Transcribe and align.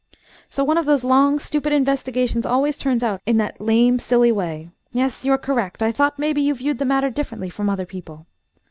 "So 0.49 0.63
one 0.63 0.79
of 0.79 0.87
those 0.87 1.03
long 1.03 1.37
stupid 1.37 1.71
investigations 1.71 2.43
always 2.43 2.75
turns 2.75 3.03
out 3.03 3.21
in 3.27 3.37
that 3.37 3.61
lame 3.61 3.99
silly 3.99 4.31
way. 4.31 4.71
Yes, 4.91 5.23
you 5.25 5.31
are 5.31 5.37
correct. 5.37 5.83
I 5.83 5.91
thought 5.91 6.17
maybe 6.17 6.41
you 6.41 6.55
viewed 6.55 6.79
the 6.79 6.85
matter 6.85 7.11
differently 7.11 7.51
from 7.51 7.69
other 7.69 7.85
people. 7.85 8.25